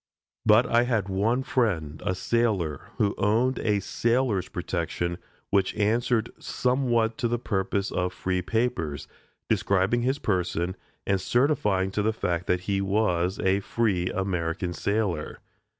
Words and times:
But 0.47 0.65
I 0.65 0.85
had 0.85 1.09
one 1.09 1.43
friend 1.43 2.01
a 2.03 2.15
sailor 2.15 2.87
who 2.97 3.13
owned 3.19 3.59
a 3.59 3.79
sailor's 3.79 4.49
protection, 4.49 5.19
which 5.51 5.75
answered 5.75 6.31
somewhat 6.39 7.15
the 7.19 7.37
purpose 7.37 7.91
of 7.91 8.11
free 8.11 8.41
papers 8.41 9.07
describing 9.47 10.01
his 10.01 10.17
person, 10.17 10.75
and 11.05 11.21
certifying 11.21 11.91
to 11.91 12.01
the 12.01 12.13
fact 12.13 12.47
that 12.47 12.61
he 12.61 12.81
was 12.81 13.39
a 13.41 13.59
free 13.59 14.07
American 14.09 14.73
sailor. 14.73 15.37